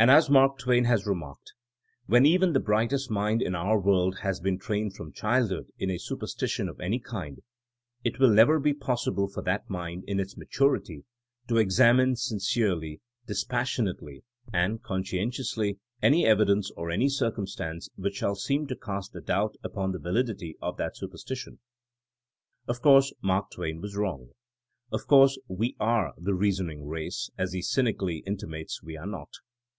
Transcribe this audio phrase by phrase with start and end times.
[0.00, 1.52] And as Mark Twain has remarked,
[2.06, 5.98] When even the brightest mind in our world has been trained from childhood in a
[5.98, 7.42] superstition of any kind,
[8.02, 11.04] it will never be possible for that mind, in its maturity,
[11.48, 14.22] to examine sincerely, dispas sionately,
[14.54, 19.92] and conscientiously any evidence or any circumstance which shall seem to cast a doubt upon
[19.92, 21.58] the validity of that superstition.
[22.70, 24.30] ''Of course Mark Twain was wrong.
[24.90, 29.28] Of course we are The Eeasoning Race, as he cynically in timates we are not.